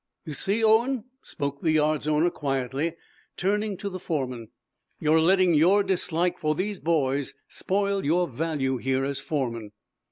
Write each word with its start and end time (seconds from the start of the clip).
"You 0.25 0.33
see, 0.33 0.63
Owen," 0.63 1.03
spoke 1.21 1.61
the 1.61 1.73
yard's 1.73 2.07
owner, 2.07 2.31
quietly, 2.31 2.95
turning 3.37 3.77
to 3.77 3.87
the 3.87 3.99
foreman, 3.99 4.47
"you're 4.99 5.21
letting 5.21 5.53
your 5.53 5.83
dislike 5.83 6.39
for 6.39 6.55
these 6.55 6.79
boys 6.79 7.35
spoil 7.47 8.03
your 8.03 8.27
value 8.27 8.77
here 8.77 9.05
as 9.05 9.21
foreman." 9.21 9.73